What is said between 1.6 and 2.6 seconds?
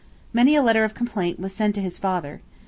to his father.